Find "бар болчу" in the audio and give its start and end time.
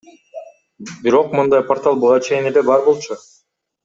2.71-3.19